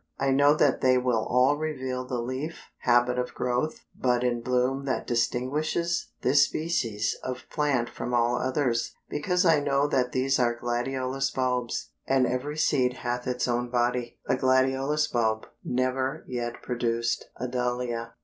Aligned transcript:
I 0.17 0.31
know 0.31 0.55
that 0.55 0.81
they 0.81 0.97
will 0.97 1.27
all 1.29 1.57
reveal 1.57 2.05
the 2.07 2.23
leaf, 2.23 2.71
habit 2.79 3.19
of 3.19 3.35
growth, 3.35 3.81
bud 3.95 4.23
and 4.23 4.43
bloom 4.43 4.85
that 4.85 5.05
distinguishes 5.05 6.07
this 6.23 6.43
species 6.45 7.15
of 7.23 7.45
plant 7.51 7.87
from 7.87 8.11
all 8.11 8.35
others, 8.37 8.95
because 9.09 9.45
I 9.45 9.59
know 9.59 9.85
that 9.89 10.11
these 10.11 10.39
are 10.39 10.55
gladiolus 10.59 11.29
bulbs, 11.29 11.91
and 12.07 12.25
every 12.25 12.57
seed 12.57 12.93
hath 12.93 13.27
its 13.27 13.47
own 13.47 13.69
body. 13.69 14.17
A 14.25 14.35
gladiolus 14.35 15.07
bulb 15.07 15.45
never 15.63 16.23
yet 16.27 16.63
produced 16.63 17.29
a 17.37 17.47
dahlia. 17.47 18.15